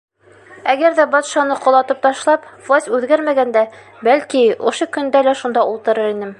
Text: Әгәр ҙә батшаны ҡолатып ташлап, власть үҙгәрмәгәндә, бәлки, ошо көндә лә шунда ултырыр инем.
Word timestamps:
Әгәр 0.71 0.95
ҙә 0.99 1.03
батшаны 1.15 1.57
ҡолатып 1.65 2.01
ташлап, 2.07 2.49
власть 2.69 2.91
үҙгәрмәгәндә, 2.99 3.65
бәлки, 4.09 4.43
ошо 4.73 4.91
көндә 4.97 5.25
лә 5.29 5.39
шунда 5.43 5.71
ултырыр 5.75 6.15
инем. 6.15 6.29